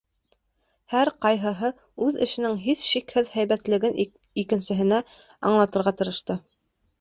Һәр 0.93 1.09
ҡайһыһы 1.25 1.69
үҙ 2.05 2.17
эшенең 2.27 2.57
һис 2.63 2.85
шикһеҙ 2.93 3.29
һәйбәтлеген 3.35 4.01
икенсеһенә 4.45 5.03
аңлатырға 5.51 5.95
тырышты. 6.01 6.41